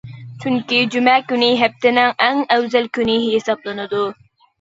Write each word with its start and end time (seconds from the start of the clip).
چۈنكى 0.43 0.77
جۈمە 0.93 1.11
كۈنى 1.31 1.49
ھەپتىنىڭ 1.59 2.13
ئەڭ 2.29 2.41
ئەۋزەل 2.55 2.89
كۈنى 2.99 3.19
ھېسابلىنىدۇ. 3.35 4.01